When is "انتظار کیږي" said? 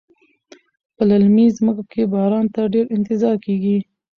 2.97-3.77